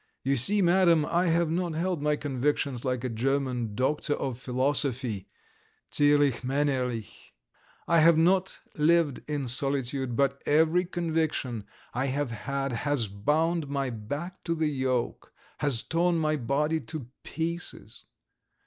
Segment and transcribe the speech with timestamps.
[0.23, 5.27] You see, Madam, I have not held my convictions like a German doctor of philosophy,
[5.91, 7.13] zierlichmännerlich,
[7.87, 13.91] I have not lived in solitude, but every conviction I have had has bound my
[13.91, 18.05] back to the yoke, has torn my body to pieces.